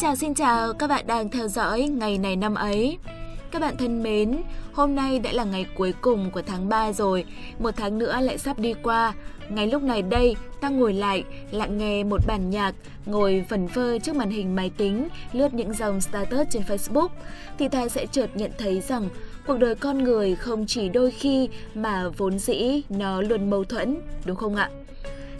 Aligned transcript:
chào 0.00 0.16
xin 0.16 0.34
chào 0.34 0.72
các 0.72 0.86
bạn 0.86 1.06
đang 1.06 1.28
theo 1.28 1.48
dõi 1.48 1.82
ngày 1.82 2.18
này 2.18 2.36
năm 2.36 2.54
ấy. 2.54 2.98
Các 3.50 3.62
bạn 3.62 3.76
thân 3.76 4.02
mến, 4.02 4.42
hôm 4.72 4.94
nay 4.94 5.18
đã 5.18 5.32
là 5.32 5.44
ngày 5.44 5.66
cuối 5.74 5.94
cùng 6.00 6.30
của 6.30 6.42
tháng 6.42 6.68
3 6.68 6.92
rồi, 6.92 7.24
một 7.58 7.70
tháng 7.76 7.98
nữa 7.98 8.20
lại 8.20 8.38
sắp 8.38 8.58
đi 8.58 8.74
qua. 8.82 9.14
Ngay 9.48 9.66
lúc 9.66 9.82
này 9.82 10.02
đây, 10.02 10.36
ta 10.60 10.68
ngồi 10.68 10.92
lại, 10.92 11.24
lặng 11.50 11.78
nghe 11.78 12.04
một 12.04 12.20
bản 12.26 12.50
nhạc, 12.50 12.74
ngồi 13.06 13.44
phần 13.48 13.68
phơ 13.68 13.98
trước 13.98 14.16
màn 14.16 14.30
hình 14.30 14.56
máy 14.56 14.70
tính, 14.76 15.08
lướt 15.32 15.54
những 15.54 15.72
dòng 15.72 16.00
status 16.00 16.48
trên 16.50 16.62
Facebook, 16.62 17.08
thì 17.58 17.68
ta 17.68 17.88
sẽ 17.88 18.06
chợt 18.06 18.30
nhận 18.34 18.50
thấy 18.58 18.80
rằng 18.80 19.08
cuộc 19.46 19.58
đời 19.58 19.74
con 19.74 20.04
người 20.04 20.36
không 20.36 20.66
chỉ 20.66 20.88
đôi 20.88 21.10
khi 21.10 21.48
mà 21.74 22.08
vốn 22.08 22.38
dĩ 22.38 22.82
nó 22.88 23.22
luôn 23.22 23.50
mâu 23.50 23.64
thuẫn, 23.64 23.96
đúng 24.24 24.36
không 24.36 24.54
ạ? 24.54 24.70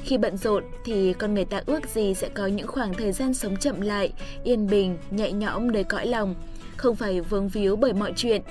Khi 0.04 0.18
bận 0.18 0.36
rộn 0.36 0.64
thì 0.84 1.12
con 1.12 1.34
người 1.34 1.44
ta 1.44 1.62
ước 1.66 1.88
gì 1.88 2.14
sẽ 2.14 2.28
có 2.28 2.46
những 2.46 2.66
khoảng 2.66 2.94
thời 2.94 3.12
gian 3.12 3.34
sống 3.34 3.56
chậm 3.56 3.80
lại, 3.80 4.12
yên 4.44 4.66
bình, 4.66 4.98
nhẹ 5.10 5.32
nhõm 5.32 5.70
đời 5.70 5.84
cõi 5.84 6.06
lòng, 6.06 6.34
không 6.76 6.96
phải 6.96 7.20
vướng 7.20 7.48
víu 7.48 7.76
bởi 7.76 7.92
mọi 7.92 8.12
chuyện. 8.16 8.42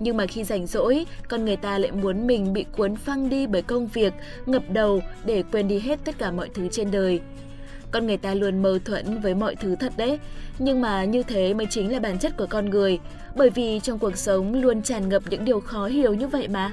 Nhưng 0.00 0.16
mà 0.16 0.26
khi 0.26 0.44
rảnh 0.44 0.66
rỗi, 0.66 1.06
con 1.28 1.44
người 1.44 1.56
ta 1.56 1.78
lại 1.78 1.92
muốn 1.92 2.26
mình 2.26 2.52
bị 2.52 2.64
cuốn 2.76 2.96
phăng 2.96 3.28
đi 3.28 3.46
bởi 3.46 3.62
công 3.62 3.86
việc, 3.86 4.12
ngập 4.46 4.62
đầu 4.68 5.00
để 5.24 5.42
quên 5.52 5.68
đi 5.68 5.78
hết 5.78 5.98
tất 6.04 6.18
cả 6.18 6.30
mọi 6.30 6.48
thứ 6.54 6.68
trên 6.70 6.90
đời. 6.90 7.20
Con 7.90 8.06
người 8.06 8.16
ta 8.16 8.34
luôn 8.34 8.62
mâu 8.62 8.78
thuẫn 8.78 9.20
với 9.20 9.34
mọi 9.34 9.56
thứ 9.56 9.76
thật 9.76 9.92
đấy, 9.96 10.18
nhưng 10.58 10.80
mà 10.80 11.04
như 11.04 11.22
thế 11.22 11.54
mới 11.54 11.66
chính 11.70 11.92
là 11.92 12.00
bản 12.00 12.18
chất 12.18 12.36
của 12.36 12.46
con 12.46 12.70
người, 12.70 12.98
bởi 13.36 13.50
vì 13.50 13.80
trong 13.80 13.98
cuộc 13.98 14.16
sống 14.16 14.54
luôn 14.54 14.82
tràn 14.82 15.08
ngập 15.08 15.22
những 15.30 15.44
điều 15.44 15.60
khó 15.60 15.86
hiểu 15.86 16.14
như 16.14 16.28
vậy 16.28 16.48
mà. 16.48 16.72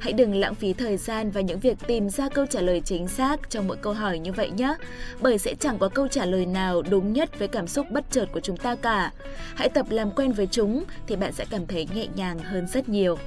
Hãy 0.00 0.12
đừng 0.12 0.34
lãng 0.34 0.54
phí 0.54 0.72
thời 0.72 0.96
gian 0.96 1.30
vào 1.30 1.42
những 1.42 1.60
việc 1.60 1.76
tìm 1.86 2.08
ra 2.08 2.28
câu 2.28 2.46
trả 2.46 2.60
lời 2.60 2.82
chính 2.84 3.08
xác 3.08 3.50
trong 3.50 3.68
mỗi 3.68 3.76
câu 3.76 3.92
hỏi 3.92 4.18
như 4.18 4.32
vậy 4.32 4.50
nhé, 4.50 4.74
bởi 5.20 5.38
sẽ 5.38 5.54
chẳng 5.54 5.78
có 5.78 5.88
câu 5.88 6.08
trả 6.08 6.24
lời 6.24 6.46
nào 6.46 6.82
đúng 6.82 7.12
nhất 7.12 7.38
với 7.38 7.48
cảm 7.48 7.66
xúc 7.66 7.86
bất 7.90 8.04
chợt 8.10 8.26
của 8.32 8.40
chúng 8.40 8.56
ta 8.56 8.74
cả. 8.74 9.12
Hãy 9.54 9.68
tập 9.68 9.86
làm 9.90 10.10
quen 10.10 10.32
với 10.32 10.46
chúng 10.46 10.84
thì 11.06 11.16
bạn 11.16 11.32
sẽ 11.32 11.44
cảm 11.50 11.66
thấy 11.66 11.88
nhẹ 11.94 12.06
nhàng 12.16 12.38
hơn 12.38 12.66
rất 12.66 12.88
nhiều. 12.88 13.18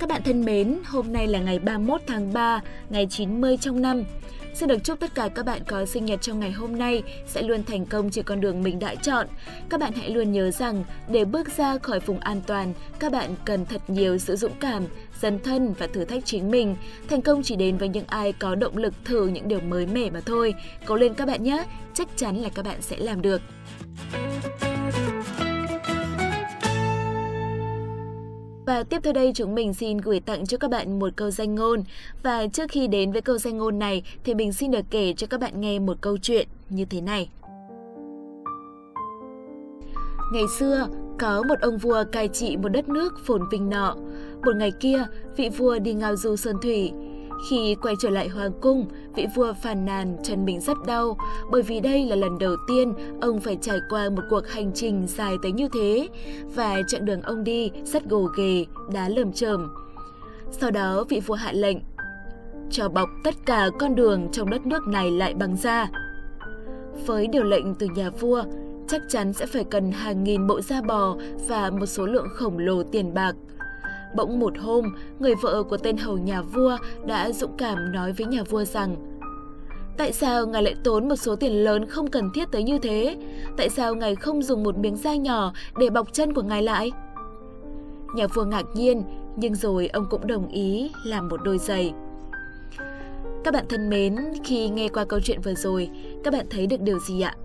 Các 0.00 0.08
bạn 0.08 0.22
thân 0.24 0.44
mến, 0.44 0.78
hôm 0.84 1.12
nay 1.12 1.26
là 1.26 1.38
ngày 1.38 1.58
31 1.58 2.00
tháng 2.06 2.32
3, 2.32 2.60
ngày 2.90 3.06
90 3.10 3.56
trong 3.56 3.82
năm. 3.82 4.04
Xin 4.54 4.68
được 4.68 4.84
chúc 4.84 5.00
tất 5.00 5.14
cả 5.14 5.28
các 5.34 5.46
bạn 5.46 5.62
có 5.66 5.86
sinh 5.86 6.04
nhật 6.04 6.22
trong 6.22 6.40
ngày 6.40 6.52
hôm 6.52 6.78
nay 6.78 7.02
sẽ 7.26 7.42
luôn 7.42 7.64
thành 7.64 7.86
công 7.86 8.10
trên 8.10 8.24
con 8.24 8.40
đường 8.40 8.62
mình 8.62 8.78
đã 8.78 8.94
chọn. 8.94 9.26
Các 9.68 9.80
bạn 9.80 9.92
hãy 9.92 10.10
luôn 10.10 10.32
nhớ 10.32 10.50
rằng 10.50 10.84
để 11.08 11.24
bước 11.24 11.56
ra 11.56 11.78
khỏi 11.78 12.00
vùng 12.00 12.18
an 12.18 12.40
toàn, 12.46 12.74
các 12.98 13.12
bạn 13.12 13.34
cần 13.44 13.66
thật 13.66 13.90
nhiều 13.90 14.18
sự 14.18 14.36
dũng 14.36 14.52
cảm, 14.60 14.84
dấn 15.20 15.38
thân 15.38 15.74
và 15.78 15.86
thử 15.86 16.04
thách 16.04 16.24
chính 16.24 16.50
mình. 16.50 16.76
Thành 17.08 17.22
công 17.22 17.42
chỉ 17.42 17.56
đến 17.56 17.76
với 17.76 17.88
những 17.88 18.04
ai 18.06 18.32
có 18.32 18.54
động 18.54 18.76
lực 18.76 18.94
thử 19.04 19.26
những 19.26 19.48
điều 19.48 19.60
mới 19.60 19.86
mẻ 19.86 20.10
mà 20.10 20.20
thôi. 20.20 20.54
Cố 20.86 20.96
lên 20.96 21.14
các 21.14 21.26
bạn 21.26 21.42
nhé, 21.42 21.64
chắc 21.94 22.08
chắn 22.16 22.36
là 22.36 22.48
các 22.48 22.64
bạn 22.64 22.82
sẽ 22.82 22.96
làm 22.96 23.22
được. 23.22 23.40
Và 28.66 28.82
tiếp 28.82 29.00
theo 29.02 29.12
đây 29.12 29.32
chúng 29.34 29.54
mình 29.54 29.74
xin 29.74 29.98
gửi 29.98 30.20
tặng 30.20 30.46
cho 30.46 30.58
các 30.58 30.70
bạn 30.70 30.98
một 30.98 31.08
câu 31.16 31.30
danh 31.30 31.54
ngôn. 31.54 31.82
Và 32.22 32.46
trước 32.46 32.70
khi 32.70 32.86
đến 32.86 33.12
với 33.12 33.20
câu 33.20 33.38
danh 33.38 33.58
ngôn 33.58 33.78
này 33.78 34.02
thì 34.24 34.34
mình 34.34 34.52
xin 34.52 34.70
được 34.70 34.84
kể 34.90 35.14
cho 35.16 35.26
các 35.26 35.40
bạn 35.40 35.60
nghe 35.60 35.78
một 35.78 35.96
câu 36.00 36.18
chuyện 36.18 36.48
như 36.70 36.84
thế 36.84 37.00
này. 37.00 37.28
Ngày 40.32 40.44
xưa, 40.58 40.88
có 41.18 41.42
một 41.48 41.60
ông 41.60 41.78
vua 41.78 42.04
cai 42.12 42.28
trị 42.28 42.56
một 42.56 42.68
đất 42.68 42.88
nước 42.88 43.14
phồn 43.26 43.48
vinh 43.50 43.70
nọ. 43.70 43.96
Một 44.44 44.56
ngày 44.56 44.72
kia, 44.80 45.04
vị 45.36 45.48
vua 45.48 45.78
đi 45.78 45.92
ngao 45.92 46.16
du 46.16 46.36
sơn 46.36 46.56
thủy. 46.62 46.92
Khi 47.50 47.76
quay 47.82 47.94
trở 47.98 48.10
lại 48.10 48.28
hoàng 48.28 48.52
cung, 48.60 48.86
vị 49.14 49.26
vua 49.34 49.52
phàn 49.52 49.84
nàn 49.84 50.16
chân 50.22 50.44
mình 50.44 50.60
rất 50.60 50.76
đau 50.86 51.16
bởi 51.50 51.62
vì 51.62 51.80
đây 51.80 52.06
là 52.06 52.16
lần 52.16 52.38
đầu 52.38 52.56
tiên 52.68 52.94
ông 53.20 53.40
phải 53.40 53.58
trải 53.60 53.78
qua 53.90 54.10
một 54.10 54.22
cuộc 54.30 54.48
hành 54.48 54.72
trình 54.74 55.06
dài 55.06 55.36
tới 55.42 55.52
như 55.52 55.68
thế 55.74 56.08
và 56.54 56.82
chặng 56.88 57.04
đường 57.04 57.22
ông 57.22 57.44
đi 57.44 57.70
rất 57.84 58.04
gồ 58.04 58.22
ghề, 58.36 58.64
đá 58.92 59.08
lởm 59.08 59.32
chởm. 59.32 59.74
Sau 60.50 60.70
đó 60.70 61.04
vị 61.08 61.20
vua 61.26 61.34
hạ 61.34 61.52
lệnh 61.52 61.78
cho 62.70 62.88
bọc 62.88 63.08
tất 63.24 63.34
cả 63.46 63.68
con 63.78 63.94
đường 63.94 64.28
trong 64.32 64.50
đất 64.50 64.66
nước 64.66 64.86
này 64.86 65.10
lại 65.10 65.34
bằng 65.34 65.56
da. 65.56 65.88
Với 67.06 67.26
điều 67.26 67.44
lệnh 67.44 67.74
từ 67.74 67.86
nhà 67.86 68.10
vua, 68.10 68.44
chắc 68.88 69.02
chắn 69.08 69.32
sẽ 69.32 69.46
phải 69.46 69.64
cần 69.64 69.92
hàng 69.92 70.24
nghìn 70.24 70.46
bộ 70.46 70.60
da 70.60 70.82
bò 70.82 71.16
và 71.48 71.70
một 71.70 71.86
số 71.86 72.06
lượng 72.06 72.28
khổng 72.30 72.58
lồ 72.58 72.82
tiền 72.82 73.14
bạc– 73.14 73.36
Bỗng 74.16 74.40
một 74.40 74.58
hôm, 74.58 74.84
người 75.18 75.34
vợ 75.34 75.62
của 75.62 75.76
tên 75.76 75.96
hầu 75.96 76.18
nhà 76.18 76.42
vua 76.42 76.76
đã 77.06 77.32
dũng 77.32 77.56
cảm 77.58 77.92
nói 77.92 78.12
với 78.12 78.26
nhà 78.26 78.42
vua 78.42 78.64
rằng 78.64 78.96
Tại 79.96 80.12
sao 80.12 80.46
ngài 80.46 80.62
lại 80.62 80.74
tốn 80.84 81.08
một 81.08 81.16
số 81.16 81.36
tiền 81.36 81.64
lớn 81.64 81.86
không 81.86 82.10
cần 82.10 82.30
thiết 82.34 82.50
tới 82.52 82.62
như 82.62 82.78
thế? 82.78 83.16
Tại 83.56 83.70
sao 83.70 83.94
ngài 83.94 84.14
không 84.16 84.42
dùng 84.42 84.62
một 84.62 84.78
miếng 84.78 84.96
da 84.96 85.14
nhỏ 85.14 85.52
để 85.78 85.90
bọc 85.90 86.12
chân 86.12 86.34
của 86.34 86.42
ngài 86.42 86.62
lại? 86.62 86.92
Nhà 88.14 88.26
vua 88.26 88.44
ngạc 88.44 88.64
nhiên, 88.74 89.02
nhưng 89.36 89.54
rồi 89.54 89.86
ông 89.86 90.06
cũng 90.10 90.26
đồng 90.26 90.48
ý 90.48 90.90
làm 91.04 91.28
một 91.28 91.40
đôi 91.44 91.58
giày. 91.58 91.94
Các 93.44 93.54
bạn 93.54 93.64
thân 93.68 93.90
mến, 93.90 94.16
khi 94.44 94.68
nghe 94.68 94.88
qua 94.88 95.04
câu 95.04 95.20
chuyện 95.20 95.40
vừa 95.40 95.54
rồi, 95.54 95.90
các 96.24 96.32
bạn 96.32 96.46
thấy 96.50 96.66
được 96.66 96.80
điều 96.80 96.98
gì 96.98 97.20
ạ? 97.20 97.36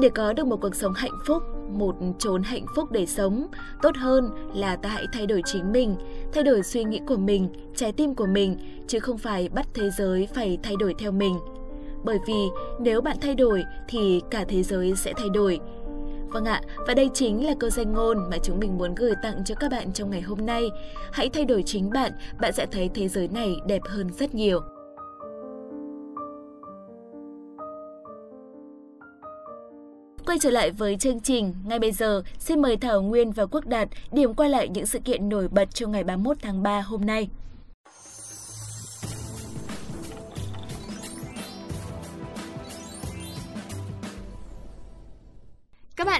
Để 0.00 0.08
có 0.08 0.32
được 0.32 0.46
một 0.46 0.60
cuộc 0.60 0.74
sống 0.74 0.92
hạnh 0.92 1.18
phúc, 1.26 1.42
một 1.70 1.96
chốn 2.18 2.42
hạnh 2.42 2.66
phúc 2.76 2.92
để 2.92 3.06
sống, 3.06 3.46
tốt 3.82 3.96
hơn 3.96 4.30
là 4.54 4.76
ta 4.76 4.88
hãy 4.88 5.06
thay 5.12 5.26
đổi 5.26 5.42
chính 5.44 5.72
mình, 5.72 5.96
thay 6.32 6.44
đổi 6.44 6.62
suy 6.62 6.84
nghĩ 6.84 7.00
của 7.06 7.16
mình, 7.16 7.48
trái 7.76 7.92
tim 7.92 8.14
của 8.14 8.26
mình, 8.26 8.56
chứ 8.88 9.00
không 9.00 9.18
phải 9.18 9.48
bắt 9.48 9.68
thế 9.74 9.90
giới 9.90 10.28
phải 10.34 10.58
thay 10.62 10.76
đổi 10.76 10.94
theo 10.98 11.12
mình. 11.12 11.38
Bởi 12.04 12.18
vì 12.26 12.48
nếu 12.80 13.00
bạn 13.00 13.16
thay 13.20 13.34
đổi 13.34 13.64
thì 13.88 14.22
cả 14.30 14.44
thế 14.48 14.62
giới 14.62 14.96
sẽ 14.96 15.12
thay 15.16 15.28
đổi. 15.28 15.60
Vâng 16.28 16.44
ạ, 16.44 16.60
và 16.86 16.94
đây 16.94 17.10
chính 17.14 17.46
là 17.46 17.54
câu 17.60 17.70
danh 17.70 17.92
ngôn 17.92 18.30
mà 18.30 18.36
chúng 18.42 18.60
mình 18.60 18.78
muốn 18.78 18.94
gửi 18.94 19.12
tặng 19.22 19.44
cho 19.44 19.54
các 19.54 19.70
bạn 19.70 19.92
trong 19.92 20.10
ngày 20.10 20.20
hôm 20.20 20.46
nay. 20.46 20.70
Hãy 21.12 21.28
thay 21.28 21.44
đổi 21.44 21.62
chính 21.62 21.90
bạn, 21.90 22.12
bạn 22.40 22.52
sẽ 22.52 22.66
thấy 22.66 22.90
thế 22.94 23.08
giới 23.08 23.28
này 23.28 23.56
đẹp 23.66 23.82
hơn 23.84 24.10
rất 24.18 24.34
nhiều. 24.34 24.60
Quay 30.32 30.38
trở 30.38 30.50
lại 30.50 30.70
với 30.70 30.96
chương 30.96 31.20
trình, 31.20 31.54
ngay 31.64 31.78
bây 31.78 31.92
giờ 31.92 32.22
xin 32.38 32.62
mời 32.62 32.76
Thảo 32.76 33.02
Nguyên 33.02 33.32
và 33.32 33.46
Quốc 33.46 33.66
Đạt 33.66 33.88
điểm 34.12 34.34
qua 34.34 34.48
lại 34.48 34.68
những 34.68 34.86
sự 34.86 34.98
kiện 34.98 35.28
nổi 35.28 35.48
bật 35.48 35.74
trong 35.74 35.92
ngày 35.92 36.04
31 36.04 36.36
tháng 36.42 36.62
3 36.62 36.80
hôm 36.80 37.06
nay. 37.06 37.28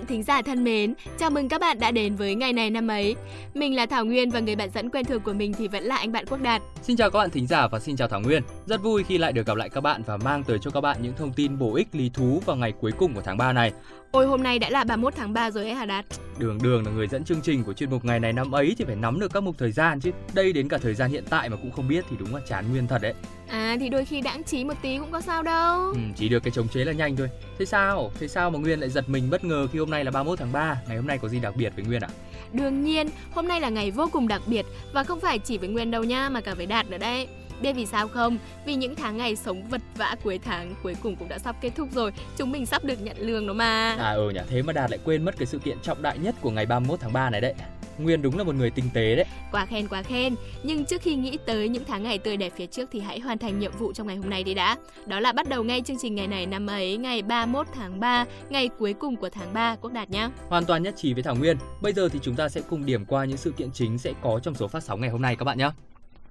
Bạn 0.03 0.09
thính 0.09 0.23
giả 0.23 0.43
thân 0.43 0.65
mến, 0.65 0.95
chào 1.19 1.31
mừng 1.31 1.49
các 1.49 1.61
bạn 1.61 1.79
đã 1.81 1.91
đến 1.91 2.17
với 2.17 2.35
ngày 2.35 2.53
này 2.53 2.71
năm 2.71 2.89
ấy. 2.89 3.17
Mình 3.55 3.77
là 3.77 3.87
Thảo 3.87 4.05
Nguyên 4.05 4.31
và 4.31 4.41
người 4.41 4.57
bạn 4.57 4.71
dẫn 4.75 4.91
quen 4.91 5.05
thuộc 5.05 5.25
của 5.25 5.33
mình 5.33 5.53
thì 5.53 5.69
vẫn 5.69 5.83
là 5.85 5.97
anh 5.97 6.13
bạn 6.13 6.27
Quốc 6.27 6.43
Đạt. 6.43 6.63
Xin 6.83 6.97
chào 6.97 7.11
các 7.11 7.19
bạn 7.19 7.31
thính 7.31 7.47
giả 7.47 7.67
và 7.67 7.81
xin 7.81 7.97
chào 7.97 8.09
Thảo 8.09 8.21
Nguyên. 8.21 8.43
Rất 8.67 8.83
vui 8.83 9.05
khi 9.05 9.19
lại 9.19 9.33
được 9.33 9.47
gặp 9.47 9.57
lại 9.57 9.69
các 9.69 9.81
bạn 9.81 10.03
và 10.07 10.17
mang 10.17 10.45
tới 10.45 10.59
cho 10.59 10.71
các 10.71 10.81
bạn 10.81 10.97
những 11.03 11.13
thông 11.17 11.33
tin 11.33 11.59
bổ 11.59 11.75
ích 11.75 11.89
lý 11.93 12.11
thú 12.15 12.43
vào 12.47 12.57
ngày 12.57 12.73
cuối 12.81 12.93
cùng 12.99 13.15
của 13.15 13.23
tháng 13.25 13.37
3 13.37 13.53
này. 13.53 13.73
Ôi 14.13 14.27
hôm 14.27 14.43
nay 14.43 14.59
đã 14.59 14.71
là 14.71 14.85
31 14.85 15.15
tháng 15.17 15.33
3 15.33 15.51
rồi 15.51 15.65
ấy 15.65 15.75
hả 15.75 15.87
Đạt? 15.87 16.05
Đường 16.39 16.59
đường 16.63 16.87
là 16.87 16.93
người 16.93 17.09
dẫn 17.09 17.25
chương 17.25 17.41
trình 17.43 17.65
của 17.65 17.73
chuyên 17.73 17.91
mục 17.91 18.05
ngày 18.05 18.21
này 18.21 18.33
năm 18.33 18.53
ấy 18.53 18.75
thì 18.79 18.85
phải 18.85 18.97
nắm 18.97 19.21
được 19.21 19.33
các 19.35 19.43
mục 19.43 19.55
thời 19.59 19.73
gian 19.73 20.01
chứ. 20.01 20.11
Đây 20.35 20.53
đến 20.53 20.69
cả 20.69 20.79
thời 20.79 20.95
gian 20.95 21.11
hiện 21.11 21.25
tại 21.31 21.49
mà 21.49 21.57
cũng 21.57 21.71
không 21.71 21.89
biết 21.89 22.05
thì 22.11 22.17
đúng 22.19 22.35
là 22.35 22.41
chán 22.49 22.65
nguyên 22.71 22.87
thật 22.87 23.03
đấy. 23.03 23.15
À 23.49 23.77
thì 23.81 23.89
đôi 23.89 24.05
khi 24.05 24.21
đãng 24.21 24.45
trí 24.45 24.65
một 24.65 24.75
tí 24.83 24.99
cũng 24.99 25.13
có 25.13 25.21
sao 25.21 25.43
đâu. 25.43 25.79
Ừ, 25.79 25.99
chỉ 26.17 26.29
được 26.29 26.43
cái 26.43 26.51
chống 26.51 26.69
chế 26.69 26.85
là 26.85 26.93
nhanh 26.93 27.17
thôi. 27.17 27.29
Thế 27.59 27.65
sao? 27.65 28.11
Thế 28.21 28.29
sao 28.29 28.51
mà 28.51 28.59
Nguyên 28.59 28.81
lại 28.81 28.91
giật 28.91 29.09
mình 29.09 29.31
bất 29.31 29.45
ngờ 29.45 29.67
khi 29.73 29.79
hôm 29.79 29.91
nay 29.91 30.05
là 30.05 30.11
31 30.11 30.39
tháng 30.39 30.53
3? 30.53 30.77
Ngày 30.89 30.97
hôm 30.97 31.07
nay 31.07 31.19
có 31.19 31.29
gì 31.29 31.41
đặc 31.41 31.57
biệt 31.57 31.73
với 31.77 31.85
Nguyên 31.85 32.03
ạ? 32.03 32.09
À? 32.09 32.15
Đương 32.53 32.85
nhiên, 32.85 33.09
hôm 33.35 33.49
nay 33.49 33.61
là 33.61 33.69
ngày 33.69 33.91
vô 33.91 34.09
cùng 34.13 34.29
đặc 34.29 34.43
biệt 34.47 34.67
và 34.93 35.05
không 35.05 35.21
phải 35.21 35.39
chỉ 35.39 35.59
với 35.59 35.69
Nguyên 35.69 35.91
đâu 35.91 36.05
nha 36.05 36.29
mà 36.29 36.41
cả 36.41 36.55
với 36.55 36.67
Đạt 36.67 36.91
nữa 36.91 36.99
đấy. 36.99 37.29
Biết 37.63 37.73
vì 37.73 37.87
sao 37.87 38.09
không? 38.09 38.39
Vì 38.67 38.75
những 38.75 38.95
tháng 38.95 39.17
ngày 39.17 39.37
sống 39.37 39.69
vật 39.69 39.81
vã 39.97 40.17
cuối 40.25 40.39
tháng 40.45 40.75
cuối 40.83 40.97
cùng 41.03 41.17
cũng 41.17 41.29
đã 41.29 41.39
sắp 41.39 41.57
kết 41.61 41.71
thúc 41.77 41.89
rồi. 41.93 42.13
Chúng 42.37 42.53
mình 42.53 42.67
sắp 42.67 42.85
được 42.85 43.03
nhận 43.03 43.17
lương 43.19 43.47
đó 43.47 43.53
mà. 43.53 43.97
À 44.01 44.13
ừ 44.13 44.31
nhỉ, 44.31 44.41
thế 44.49 44.63
mà 44.63 44.73
Đạt 44.73 44.91
lại 44.91 44.99
quên 45.05 45.25
mất 45.25 45.37
cái 45.39 45.47
sự 45.47 45.59
kiện 45.59 45.79
trọng 45.83 46.03
đại 46.03 46.19
nhất 46.19 46.35
của 46.41 46.51
ngày 46.51 46.67
31 46.67 47.01
tháng 47.01 47.13
3 47.13 47.31
này 47.31 47.41
đấy. 47.41 47.55
Nguyên 47.99 48.23
đúng 48.23 48.39
là 48.39 48.45
một 48.45 48.55
người 48.55 48.71
tinh 48.71 48.85
tế 48.95 49.17
đấy. 49.17 49.25
Quá 49.53 49.67
khen 49.67 49.89
quá 49.89 50.03
khen. 50.03 50.35
Nhưng 50.63 50.85
trước 50.85 51.03
khi 51.03 51.15
nghĩ 51.15 51.39
tới 51.47 51.69
những 51.69 51.85
tháng 51.87 52.03
ngày 52.03 52.19
tươi 52.19 52.37
đẹp 52.37 52.53
phía 52.57 52.67
trước 52.67 52.89
thì 52.93 53.01
hãy 53.01 53.21
hoàn 53.21 53.39
thành 53.39 53.59
nhiệm 53.59 53.73
vụ 53.79 53.93
trong 53.93 54.07
ngày 54.07 54.17
hôm 54.17 54.31
nay 54.31 54.45
đi 54.45 54.55
đã. 54.55 54.77
Đó 55.07 55.21
là 55.21 55.33
bắt 55.33 55.49
đầu 55.49 55.65
ngay 55.65 55.83
chương 55.83 55.97
trình 56.01 56.15
ngày 56.15 56.27
này 56.27 56.47
năm 56.47 56.67
ấy, 56.67 56.97
ngày 56.97 57.23
31 57.23 57.67
tháng 57.75 58.01
3, 58.01 58.25
ngày 58.51 58.69
cuối 58.79 58.93
cùng 58.93 59.17
của 59.17 59.31
tháng 59.31 59.53
3 59.53 59.77
Quốc 59.77 59.93
Đạt 59.93 60.11
nhé. 60.11 60.29
Hoàn 60.49 60.65
toàn 60.65 60.83
nhất 60.83 60.95
trí 60.97 61.15
với 61.15 61.23
Thảo 61.23 61.37
Nguyên. 61.37 61.57
Bây 61.83 61.93
giờ 61.93 62.09
thì 62.09 62.19
chúng 62.23 62.35
ta 62.35 62.49
sẽ 62.49 62.61
cùng 62.71 62.87
điểm 62.87 63.05
qua 63.05 63.25
những 63.25 63.37
sự 63.37 63.51
kiện 63.51 63.71
chính 63.73 63.99
sẽ 63.99 64.13
có 64.23 64.41
trong 64.43 64.55
số 64.55 64.69
phát 64.69 64.83
sóng 64.83 65.01
ngày 65.01 65.11
hôm 65.11 65.23
nay 65.23 65.37
các 65.37 65.45
bạn 65.45 65.59
nhé. 65.59 65.71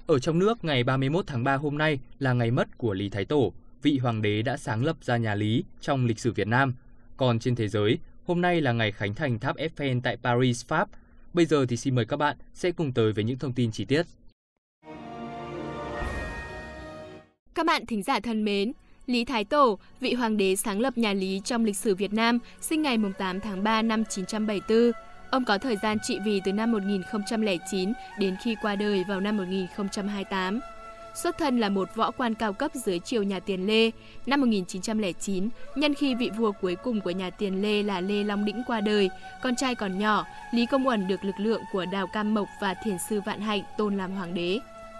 Ở 0.08 0.20
trong 0.20 0.40
nước, 0.40 0.66
ngày 0.66 0.84
31 0.84 1.28
tháng 1.28 1.44
3 1.44 1.56
hôm 1.56 1.78
nay 1.78 2.00
là 2.20 2.34
ngày 2.34 2.52
mất 2.52 2.78
của 2.78 2.94
Lý 2.94 3.10
Thái 3.10 3.26
Tổ, 3.26 3.54
vị 3.82 3.98
hoàng 3.98 4.22
đế 4.22 4.42
đã 4.42 4.58
sáng 4.58 4.86
lập 4.86 4.98
ra 5.02 5.18
nhà 5.18 5.36
Lý 5.36 5.64
trong 5.82 6.06
lịch 6.06 6.20
sử 6.20 6.32
Việt 6.32 6.48
Nam. 6.48 6.74
Còn 7.18 7.40
trên 7.40 7.56
thế 7.56 7.68
giới, 7.68 7.98
hôm 8.26 8.42
nay 8.42 8.62
là 8.62 8.72
ngày 8.72 8.92
khánh 8.92 9.16
thành 9.16 9.40
tháp 9.40 9.58
Eiffel 9.58 10.02
tại 10.04 10.18
Paris, 10.24 10.66
Pháp. 10.66 10.90
Bây 11.34 11.46
giờ 11.46 11.66
thì 11.70 11.78
xin 11.78 11.96
mời 11.96 12.06
các 12.06 12.18
bạn 12.18 12.38
sẽ 12.54 12.72
cùng 12.72 12.94
tới 12.94 13.14
với 13.14 13.24
những 13.24 13.38
thông 13.38 13.54
tin 13.54 13.72
chi 13.72 13.86
tiết. 13.86 14.04
Các 17.54 17.66
bạn 17.66 17.86
thính 17.86 18.04
giả 18.04 18.20
thân 18.20 18.46
mến, 18.46 18.72
Lý 19.06 19.26
Thái 19.26 19.44
Tổ, 19.44 19.80
vị 20.00 20.14
hoàng 20.14 20.38
đế 20.38 20.56
sáng 20.56 20.80
lập 20.80 20.98
nhà 20.98 21.14
Lý 21.14 21.42
trong 21.46 21.66
lịch 21.66 21.78
sử 21.78 21.96
Việt 21.96 22.14
Nam, 22.14 22.40
sinh 22.62 22.82
ngày 22.82 22.98
8 23.18 23.40
tháng 23.40 23.64
3 23.64 23.82
năm 23.82 24.04
974. 24.10 24.92
Ông 25.32 25.46
có 25.46 25.58
thời 25.58 25.78
gian 25.84 25.98
trị 26.04 26.20
vì 26.26 26.42
từ 26.46 26.54
năm 26.54 26.72
1009 26.72 27.94
đến 28.20 28.36
khi 28.44 28.56
qua 28.62 28.76
đời 28.76 29.04
vào 29.08 29.20
năm 29.20 29.38
1028. 29.38 30.60
Xuất 31.16 31.38
thân 31.38 31.60
là 31.60 31.70
một 31.70 31.96
võ 31.96 32.12
quan 32.12 32.34
cao 32.34 32.54
cấp 32.54 32.72
dưới 32.86 33.00
triều 33.00 33.24
nhà 33.24 33.40
Tiền 33.40 33.68
Lê. 33.68 33.92
Năm 34.26 34.42
1909, 34.42 35.50
nhân 35.76 35.94
khi 35.94 36.16
vị 36.16 36.30
vua 36.38 36.52
cuối 36.52 36.76
cùng 36.76 37.02
của 37.02 37.12
nhà 37.12 37.30
Tiền 37.30 37.62
Lê 37.62 37.84
là 37.84 38.02
Lê 38.02 38.24
Long 38.24 38.46
Đĩnh 38.46 38.64
qua 38.68 38.82
đời, 38.82 39.10
con 39.44 39.56
trai 39.56 39.76
còn 39.76 40.00
nhỏ, 40.00 40.26
Lý 40.54 40.66
Công 40.66 40.88
Uẩn 40.88 41.08
được 41.08 41.24
lực 41.24 41.36
lượng 41.38 41.62
của 41.72 41.86
Đào 41.86 42.08
Cam 42.14 42.34
Mộc 42.34 42.48
và 42.62 42.74
Thiền 42.84 42.98
sư 43.10 43.22
Vạn 43.26 43.42
Hạnh 43.42 43.62
tôn 43.78 43.98
làm 43.98 44.12
hoàng 44.12 44.34
đế. 44.34 44.60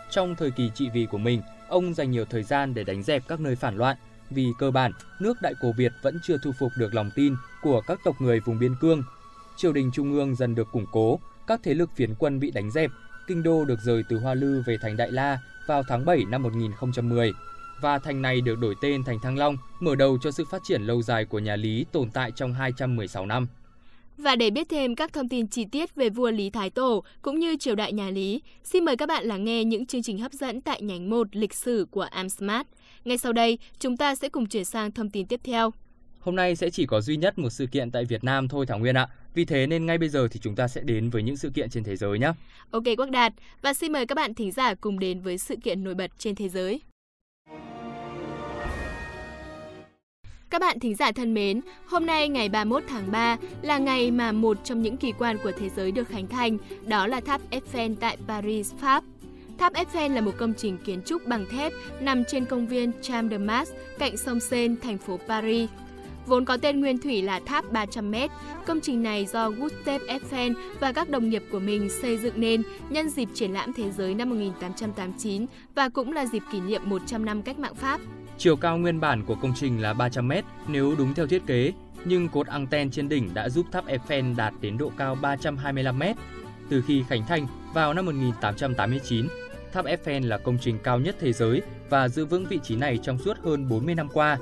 Trong 0.10 0.36
thời 0.36 0.52
kỳ 0.52 0.72
trị 0.76 0.90
vì 0.94 1.06
của 1.06 1.18
mình, 1.18 1.42
ông 1.68 1.94
dành 1.94 2.12
nhiều 2.12 2.26
thời 2.26 2.44
gian 2.44 2.74
để 2.74 2.84
đánh 2.84 3.04
dẹp 3.04 3.24
các 3.28 3.40
nơi 3.40 3.56
phản 3.56 3.78
loạn, 3.78 3.98
vì 4.30 4.48
cơ 4.60 4.72
bản 4.72 4.92
nước 5.20 5.38
Đại 5.42 5.54
Cổ 5.62 5.72
Việt 5.78 5.92
vẫn 6.02 6.20
chưa 6.24 6.38
thu 6.44 6.52
phục 6.60 6.72
được 6.78 6.94
lòng 6.94 7.10
tin 7.16 7.36
của 7.62 7.82
các 7.88 8.00
tộc 8.04 8.16
người 8.20 8.40
vùng 8.40 8.60
biên 8.60 8.76
cương. 8.82 9.04
Triều 9.58 9.74
đình 9.74 9.92
trung 9.94 10.14
ương 10.14 10.36
dần 10.36 10.56
được 10.56 10.68
củng 10.72 10.86
cố, 10.92 11.20
các 11.48 11.60
thế 11.64 11.74
lực 11.74 11.90
phiến 11.96 12.16
quân 12.20 12.40
bị 12.40 12.52
đánh 12.52 12.72
dẹp, 12.72 12.92
kinh 13.28 13.44
đô 13.44 13.66
được 13.66 13.80
rời 13.80 14.04
từ 14.10 14.18
Hoa 14.18 14.34
Lư 14.34 14.62
về 14.66 14.78
thành 14.82 14.98
Đại 14.98 15.12
La 15.12 15.40
vào 15.68 15.84
tháng 15.88 16.06
7 16.06 16.24
năm 16.30 16.44
1010 16.44 17.34
và 17.82 18.00
thành 18.00 18.22
này 18.22 18.42
được 18.42 18.60
đổi 18.60 18.76
tên 18.82 19.04
thành 19.04 19.20
Thăng 19.20 19.38
Long, 19.38 19.58
mở 19.80 19.96
đầu 19.96 20.18
cho 20.22 20.32
sự 20.32 20.46
phát 20.52 20.62
triển 20.64 20.82
lâu 20.82 21.02
dài 21.02 21.26
của 21.26 21.40
nhà 21.40 21.56
Lý 21.56 21.86
tồn 21.92 22.10
tại 22.10 22.32
trong 22.32 22.54
216 22.54 23.26
năm. 23.26 23.48
Và 24.18 24.36
để 24.36 24.50
biết 24.50 24.70
thêm 24.70 24.96
các 24.96 25.14
thông 25.14 25.30
tin 25.30 25.48
chi 25.48 25.66
tiết 25.66 25.96
về 25.96 26.10
vua 26.10 26.32
Lý 26.32 26.50
Thái 26.50 26.70
Tổ 26.70 27.04
cũng 27.22 27.40
như 27.40 27.56
triều 27.60 27.76
đại 27.76 27.94
nhà 27.94 28.10
Lý, 28.10 28.42
xin 28.64 28.86
mời 28.86 28.98
các 28.98 29.06
bạn 29.06 29.26
lắng 29.26 29.44
nghe 29.44 29.64
những 29.64 29.86
chương 29.86 30.04
trình 30.04 30.18
hấp 30.20 30.34
dẫn 30.34 30.62
tại 30.62 30.82
nhánh 30.82 31.10
1 31.10 31.28
lịch 31.32 31.54
sử 31.54 31.88
của 31.92 32.02
Amsmart. 32.02 32.68
Ngay 33.06 33.18
sau 33.18 33.34
đây, 33.34 33.58
chúng 33.80 33.98
ta 33.98 34.16
sẽ 34.16 34.30
cùng 34.30 34.46
chuyển 34.46 34.66
sang 34.66 34.92
thông 34.92 35.10
tin 35.10 35.28
tiếp 35.28 35.40
theo. 35.44 35.72
Hôm 36.20 36.36
nay 36.36 36.56
sẽ 36.56 36.70
chỉ 36.70 36.86
có 36.86 37.02
duy 37.02 37.18
nhất 37.18 37.40
một 37.40 37.50
sự 37.50 37.66
kiện 37.72 37.92
tại 37.92 38.06
Việt 38.06 38.24
Nam 38.24 38.48
thôi 38.48 38.66
Thảo 38.66 38.80
Nguyên 38.80 38.98
ạ. 38.98 39.08
Vì 39.34 39.46
thế 39.46 39.68
nên 39.68 39.86
ngay 39.86 39.98
bây 39.98 40.10
giờ 40.10 40.28
thì 40.32 40.40
chúng 40.44 40.56
ta 40.56 40.68
sẽ 40.68 40.82
đến 40.82 41.10
với 41.10 41.24
những 41.24 41.38
sự 41.38 41.50
kiện 41.50 41.70
trên 41.70 41.84
thế 41.84 41.96
giới 41.96 42.20
nhé. 42.20 42.32
Ok 42.72 42.84
Quốc 42.98 43.10
Đạt, 43.10 43.34
và 43.62 43.74
xin 43.74 43.92
mời 43.92 44.06
các 44.06 44.16
bạn 44.16 44.34
thính 44.34 44.52
giả 44.52 44.74
cùng 44.74 45.00
đến 45.00 45.22
với 45.22 45.38
sự 45.38 45.56
kiện 45.64 45.84
nổi 45.84 45.96
bật 45.96 46.12
trên 46.18 46.36
thế 46.36 46.50
giới. 46.50 46.82
Các 50.50 50.62
bạn 50.62 50.80
thính 50.80 50.96
giả 50.96 51.12
thân 51.12 51.34
mến, 51.34 51.62
hôm 51.86 52.06
nay 52.06 52.30
ngày 52.30 52.50
31 52.50 52.84
tháng 52.88 53.12
3 53.12 53.38
là 53.62 53.78
ngày 53.78 54.12
mà 54.12 54.32
một 54.32 54.58
trong 54.64 54.82
những 54.82 54.98
kỳ 54.98 55.12
quan 55.12 55.38
của 55.44 55.52
thế 55.52 55.70
giới 55.70 55.92
được 55.92 56.08
khánh 56.08 56.28
thành, 56.28 56.58
đó 56.86 57.08
là 57.08 57.22
tháp 57.22 57.42
Eiffel 57.52 57.96
tại 58.00 58.18
Paris, 58.28 58.74
Pháp. 58.80 59.04
Tháp 59.58 59.74
Eiffel 59.74 60.14
là 60.14 60.22
một 60.22 60.32
công 60.38 60.54
trình 60.58 60.78
kiến 60.78 61.02
trúc 61.06 61.28
bằng 61.28 61.46
thép 61.52 61.74
nằm 62.00 62.24
trên 62.26 62.46
công 62.46 62.68
viên 62.68 62.92
Champ 63.02 63.32
de 63.32 63.38
Mars 63.38 63.72
cạnh 64.00 64.18
sông 64.18 64.40
Seine, 64.40 64.76
thành 64.82 64.98
phố 64.98 65.20
Paris. 65.28 65.70
Vốn 66.26 66.46
có 66.46 66.58
tên 66.58 66.80
nguyên 66.80 66.98
thủy 66.98 67.22
là 67.22 67.40
tháp 67.46 67.74
300m, 67.74 68.28
công 68.66 68.82
trình 68.82 69.04
này 69.04 69.26
do 69.26 69.50
Gustave 69.50 70.18
Eiffel 70.18 70.54
và 70.80 70.92
các 70.92 71.10
đồng 71.10 71.30
nghiệp 71.30 71.44
của 71.52 71.60
mình 71.60 71.90
xây 72.02 72.18
dựng 72.18 72.34
nên 72.40 72.62
nhân 72.90 73.10
dịp 73.10 73.30
triển 73.34 73.52
lãm 73.52 73.74
thế 73.74 73.92
giới 73.92 74.16
năm 74.16 74.30
1889 74.30 75.46
và 75.76 75.90
cũng 75.90 76.14
là 76.14 76.26
dịp 76.26 76.44
kỷ 76.52 76.62
niệm 76.62 76.82
100 76.86 77.26
năm 77.26 77.42
cách 77.42 77.60
mạng 77.60 77.76
Pháp. 77.76 78.02
Chiều 78.38 78.56
cao 78.56 78.78
nguyên 78.78 79.00
bản 79.00 79.24
của 79.26 79.36
công 79.36 79.54
trình 79.56 79.82
là 79.82 79.94
300m 79.94 80.42
nếu 80.68 80.96
đúng 80.98 81.14
theo 81.14 81.28
thiết 81.28 81.46
kế, 81.46 81.74
nhưng 82.06 82.30
cột 82.30 82.48
anten 82.48 82.92
trên 82.92 83.10
đỉnh 83.10 83.34
đã 83.34 83.50
giúp 83.50 83.66
tháp 83.72 83.86
Eiffel 83.88 84.36
đạt 84.36 84.54
đến 84.62 84.78
độ 84.78 84.92
cao 84.98 85.18
325m. 85.22 86.14
Từ 86.70 86.84
khi 86.88 87.04
khánh 87.10 87.26
thành 87.28 87.48
vào 87.74 87.94
năm 87.94 88.06
1889, 88.06 89.28
tháp 89.74 89.86
Eiffel 89.86 90.28
là 90.28 90.38
công 90.38 90.58
trình 90.62 90.78
cao 90.84 91.00
nhất 91.00 91.16
thế 91.20 91.34
giới 91.34 91.62
và 91.90 92.08
giữ 92.08 92.26
vững 92.26 92.46
vị 92.46 92.60
trí 92.64 92.76
này 92.76 93.00
trong 93.04 93.18
suốt 93.18 93.38
hơn 93.44 93.70
40 93.70 93.96
năm 93.96 94.08
qua. 94.14 94.38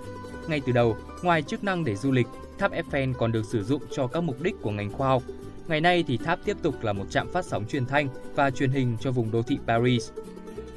Ngay 0.50 0.62
từ 0.66 0.72
đầu, 0.72 0.98
ngoài 1.24 1.42
chức 1.42 1.64
năng 1.64 1.86
để 1.86 1.96
du 1.96 2.12
lịch, 2.12 2.28
tháp 2.58 2.72
Eiffel 2.72 3.14
còn 3.14 3.32
được 3.32 3.46
sử 3.46 3.64
dụng 3.64 3.82
cho 3.92 4.08
các 4.08 4.22
mục 4.22 4.42
đích 4.42 4.56
của 4.62 4.72
ngành 4.72 4.92
khoa 4.92 5.08
học. 5.08 5.24
Ngày 5.68 5.82
nay 5.82 6.04
thì 6.08 6.18
tháp 6.18 6.40
tiếp 6.46 6.58
tục 6.62 6.84
là 6.84 6.94
một 6.94 7.06
trạm 7.10 7.32
phát 7.32 7.46
sóng 7.46 7.66
truyền 7.68 7.86
thanh 7.86 8.08
và 8.36 8.52
truyền 8.52 8.70
hình 8.70 8.98
cho 9.02 9.12
vùng 9.12 9.32
đô 9.32 9.42
thị 9.42 9.58
Paris. 9.68 10.12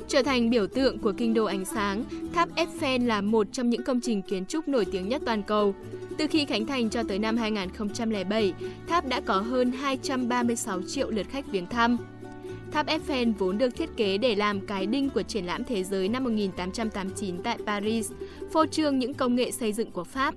Trở 0.09 0.23
thành 0.23 0.51
biểu 0.51 0.67
tượng 0.67 0.99
của 0.99 1.13
kinh 1.13 1.35
đô 1.35 1.45
ánh 1.45 1.65
sáng, 1.65 2.05
tháp 2.33 2.49
Eiffel 2.57 3.07
là 3.07 3.21
một 3.21 3.47
trong 3.53 3.71
những 3.71 3.85
công 3.85 4.01
trình 4.01 4.23
kiến 4.23 4.47
trúc 4.47 4.69
nổi 4.69 4.85
tiếng 4.93 5.09
nhất 5.09 5.23
toàn 5.27 5.43
cầu. 5.43 5.75
Từ 6.19 6.27
khi 6.27 6.45
khánh 6.45 6.67
thành 6.67 6.91
cho 6.91 7.03
tới 7.03 7.19
năm 7.19 7.37
2007, 7.37 8.55
tháp 8.89 9.07
đã 9.07 9.21
có 9.21 9.41
hơn 9.41 9.73
236 9.73 10.83
triệu 10.83 11.11
lượt 11.11 11.27
khách 11.31 11.47
viếng 11.47 11.67
thăm. 11.67 11.99
Tháp 12.73 12.87
Eiffel 12.87 13.33
vốn 13.39 13.59
được 13.59 13.77
thiết 13.77 13.91
kế 13.97 14.19
để 14.19 14.35
làm 14.35 14.67
cái 14.67 14.87
đinh 14.87 15.11
của 15.11 15.23
triển 15.23 15.45
lãm 15.45 15.65
thế 15.65 15.85
giới 15.85 16.09
năm 16.09 16.25
1889 16.25 17.43
tại 17.43 17.59
Paris, 17.67 18.11
phô 18.53 18.67
trương 18.67 18.99
những 18.99 19.15
công 19.15 19.35
nghệ 19.35 19.51
xây 19.51 19.73
dựng 19.73 19.91
của 19.91 20.05
Pháp. 20.05 20.35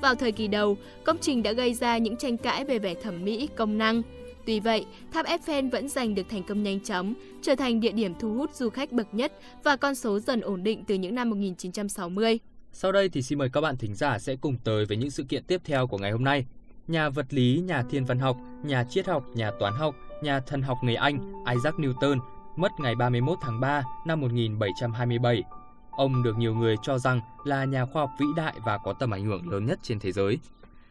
Vào 0.00 0.14
thời 0.14 0.32
kỳ 0.32 0.48
đầu, 0.48 0.76
công 1.04 1.18
trình 1.20 1.42
đã 1.42 1.52
gây 1.52 1.74
ra 1.74 1.98
những 1.98 2.16
tranh 2.16 2.36
cãi 2.36 2.64
về 2.64 2.78
vẻ 2.78 2.94
thẩm 3.02 3.24
mỹ, 3.24 3.48
công 3.56 3.78
năng. 3.78 4.02
Tuy 4.46 4.60
vậy, 4.60 4.86
tháp 5.12 5.26
Eiffel 5.26 5.70
vẫn 5.70 5.88
giành 5.88 6.14
được 6.14 6.22
thành 6.28 6.42
công 6.42 6.62
nhanh 6.62 6.80
chóng, 6.80 7.14
trở 7.42 7.54
thành 7.54 7.80
địa 7.80 7.92
điểm 7.92 8.14
thu 8.20 8.34
hút 8.34 8.54
du 8.54 8.70
khách 8.70 8.92
bậc 8.92 9.14
nhất 9.14 9.32
và 9.64 9.76
con 9.76 9.94
số 9.94 10.20
dần 10.20 10.40
ổn 10.40 10.62
định 10.62 10.84
từ 10.86 10.94
những 10.94 11.14
năm 11.14 11.30
1960. 11.30 12.38
Sau 12.72 12.92
đây 12.92 13.08
thì 13.08 13.22
xin 13.22 13.38
mời 13.38 13.48
các 13.52 13.60
bạn 13.60 13.76
thính 13.76 13.94
giả 13.94 14.18
sẽ 14.18 14.36
cùng 14.36 14.56
tới 14.64 14.86
với 14.86 14.96
những 14.96 15.10
sự 15.10 15.24
kiện 15.28 15.44
tiếp 15.44 15.60
theo 15.64 15.86
của 15.86 15.98
ngày 15.98 16.10
hôm 16.10 16.24
nay. 16.24 16.46
Nhà 16.88 17.08
vật 17.08 17.26
lý, 17.30 17.62
nhà 17.64 17.82
thiên 17.90 18.04
văn 18.04 18.18
học, 18.18 18.36
nhà 18.64 18.84
triết 18.90 19.06
học, 19.06 19.24
nhà 19.34 19.50
toán 19.60 19.72
học, 19.74 19.94
nhà 20.24 20.40
thần 20.40 20.62
học 20.62 20.78
người 20.82 20.94
Anh 20.94 21.44
Isaac 21.54 21.74
Newton 21.74 22.18
mất 22.56 22.72
ngày 22.78 22.94
31 22.94 23.38
tháng 23.40 23.60
3 23.60 23.82
năm 24.06 24.20
1727. 24.20 25.42
Ông 25.90 26.22
được 26.22 26.38
nhiều 26.38 26.54
người 26.54 26.76
cho 26.82 26.98
rằng 26.98 27.20
là 27.44 27.64
nhà 27.64 27.86
khoa 27.92 28.02
học 28.02 28.10
vĩ 28.18 28.26
đại 28.36 28.54
và 28.64 28.78
có 28.78 28.92
tầm 28.92 29.10
ảnh 29.10 29.24
hưởng 29.24 29.48
lớn 29.48 29.66
nhất 29.66 29.78
trên 29.82 29.98
thế 30.00 30.12
giới. 30.12 30.38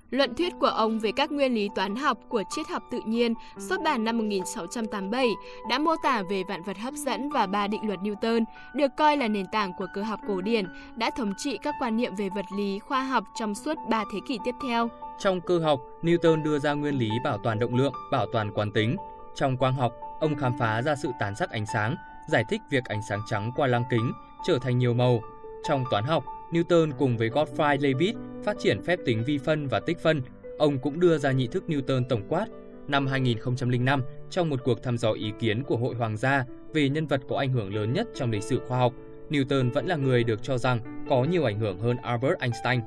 Luận 0.09 0.35
thuyết 0.35 0.53
của 0.59 0.67
ông 0.67 0.99
về 0.99 1.11
các 1.11 1.31
nguyên 1.31 1.53
lý 1.53 1.69
toán 1.75 1.95
học 1.95 2.17
của 2.29 2.43
triết 2.49 2.67
học 2.67 2.83
tự 2.91 2.99
nhiên 3.05 3.33
xuất 3.57 3.83
bản 3.83 4.03
năm 4.03 4.17
1687 4.17 5.29
đã 5.69 5.79
mô 5.79 5.95
tả 6.03 6.23
về 6.29 6.43
vạn 6.49 6.63
vật 6.63 6.77
hấp 6.77 6.93
dẫn 6.93 7.29
và 7.29 7.47
ba 7.47 7.67
định 7.67 7.87
luật 7.87 7.99
Newton, 7.99 8.43
được 8.75 8.91
coi 8.97 9.17
là 9.17 9.27
nền 9.27 9.45
tảng 9.51 9.71
của 9.77 9.87
cơ 9.93 10.01
học 10.03 10.19
cổ 10.27 10.41
điển, 10.41 10.65
đã 10.95 11.09
thống 11.17 11.33
trị 11.37 11.57
các 11.63 11.75
quan 11.79 11.97
niệm 11.97 12.15
về 12.15 12.29
vật 12.29 12.45
lý 12.57 12.79
khoa 12.79 13.03
học 13.03 13.23
trong 13.39 13.55
suốt 13.55 13.77
ba 13.89 14.03
thế 14.13 14.19
kỷ 14.27 14.39
tiếp 14.45 14.55
theo. 14.63 14.89
Trong 15.19 15.41
cơ 15.41 15.59
học, 15.59 15.79
Newton 16.01 16.43
đưa 16.43 16.59
ra 16.59 16.73
nguyên 16.73 16.99
lý 16.99 17.09
bảo 17.23 17.37
toàn 17.37 17.59
động 17.59 17.75
lượng, 17.75 17.93
bảo 18.11 18.25
toàn 18.33 18.51
quán 18.53 18.71
tính. 18.71 18.95
Trong 19.35 19.57
quang 19.57 19.73
học, 19.73 19.93
ông 20.19 20.35
khám 20.35 20.57
phá 20.59 20.81
ra 20.81 20.95
sự 20.95 21.11
tán 21.19 21.35
sắc 21.35 21.49
ánh 21.49 21.65
sáng, 21.73 21.95
giải 22.29 22.43
thích 22.49 22.61
việc 22.71 22.85
ánh 22.85 23.01
sáng 23.09 23.19
trắng 23.29 23.51
qua 23.55 23.67
lăng 23.67 23.83
kính 23.89 24.11
trở 24.47 24.59
thành 24.61 24.77
nhiều 24.77 24.93
màu. 24.93 25.21
Trong 25.63 25.83
toán 25.91 26.03
học, 26.03 26.25
Newton 26.51 26.91
cùng 26.97 27.17
với 27.17 27.29
Gottfried 27.29 27.79
Leibniz 27.79 28.13
phát 28.43 28.57
triển 28.59 28.81
phép 28.81 28.99
tính 29.05 29.23
vi 29.23 29.37
phân 29.37 29.67
và 29.67 29.79
tích 29.79 29.99
phân. 29.99 30.21
Ông 30.57 30.79
cũng 30.79 30.99
đưa 30.99 31.17
ra 31.17 31.31
nhị 31.31 31.47
thức 31.47 31.63
Newton 31.67 32.03
tổng 32.09 32.23
quát. 32.29 32.45
Năm 32.87 33.07
2005, 33.07 34.03
trong 34.29 34.49
một 34.49 34.59
cuộc 34.63 34.83
thăm 34.83 34.97
dò 34.97 35.11
ý 35.11 35.31
kiến 35.39 35.63
của 35.63 35.77
Hội 35.77 35.95
Hoàng 35.95 36.17
gia 36.17 36.45
về 36.73 36.89
nhân 36.89 37.07
vật 37.07 37.21
có 37.29 37.37
ảnh 37.37 37.51
hưởng 37.51 37.75
lớn 37.75 37.93
nhất 37.93 38.07
trong 38.15 38.31
lịch 38.31 38.43
sử 38.43 38.61
khoa 38.67 38.77
học, 38.77 38.93
Newton 39.29 39.71
vẫn 39.71 39.85
là 39.85 39.95
người 39.95 40.23
được 40.23 40.43
cho 40.43 40.57
rằng 40.57 41.05
có 41.09 41.23
nhiều 41.23 41.43
ảnh 41.43 41.59
hưởng 41.59 41.79
hơn 41.79 41.97
Albert 41.97 42.39
Einstein. 42.39 42.81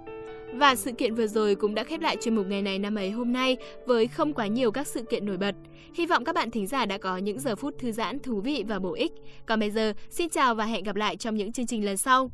Và 0.53 0.75
sự 0.75 0.93
kiện 0.93 1.15
vừa 1.15 1.27
rồi 1.27 1.55
cũng 1.55 1.75
đã 1.75 1.85
khép 1.85 2.01
lại 2.01 2.17
chuyên 2.21 2.35
mục 2.35 2.47
ngày 2.47 2.63
này 2.63 2.79
năm 2.79 2.95
ấy 2.95 3.11
hôm 3.11 3.33
nay 3.33 3.57
với 3.87 4.07
không 4.07 4.35
quá 4.35 4.47
nhiều 4.47 4.71
các 4.71 4.87
sự 4.87 5.03
kiện 5.03 5.27
nổi 5.27 5.37
bật. 5.37 5.55
Hy 5.95 6.07
vọng 6.07 6.25
các 6.25 6.35
bạn 6.35 6.51
thính 6.51 6.67
giả 6.67 6.87
đã 6.87 6.99
có 6.99 7.17
những 7.17 7.41
giờ 7.41 7.57
phút 7.57 7.75
thư 7.79 7.93
giãn 7.93 8.19
thú 8.19 8.41
vị 8.41 8.65
và 8.69 8.79
bổ 8.79 8.95
ích. 8.95 9.13
Còn 9.47 9.61
bây 9.61 9.71
giờ, 9.71 9.93
xin 10.11 10.29
chào 10.29 10.55
và 10.55 10.65
hẹn 10.65 10.85
gặp 10.85 10.97
lại 10.97 11.17
trong 11.17 11.37
những 11.37 11.53
chương 11.53 11.67
trình 11.67 11.85
lần 11.85 11.97
sau. 11.97 12.31